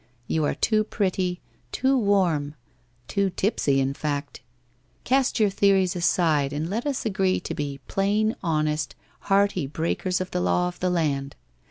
You 0.25 0.45
are 0.45 0.55
too 0.55 0.83
pretty, 0.83 1.41
too 1.71 1.95
warm, 1.95 2.55
too 3.07 3.29
tipsy, 3.29 3.79
in 3.79 3.93
fact 3.93 4.41
Cast 5.03 5.39
your 5.39 5.51
theories 5.51 5.95
aside 5.95 6.51
and 6.51 6.71
let 6.71 6.87
us 6.87 7.05
agree 7.05 7.39
to 7.41 7.53
be 7.53 7.79
plain 7.87 8.35
honest 8.41 8.95
hearty 9.29 9.67
breakers 9.67 10.19
of 10.19 10.31
the 10.31 10.41
law 10.41 10.67
of 10.67 10.79
the 10.79 10.89
land. 10.89 11.35